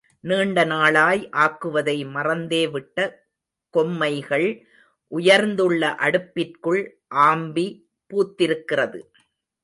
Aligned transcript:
நீண்ட 0.19 0.63
நாளாய் 0.63 1.29
ஆக்குவதை 1.31 1.95
மறந்தே 2.11 2.69
விட்ட 2.69 2.97
கொம்மைகள் 3.69 4.47
உயர்ந்துள்ள 5.11 5.81
அடுப்பிற்குள் 5.95 6.81
ஆம்பி 7.15 7.67
பூத்திருக்கிறது. 8.09 8.99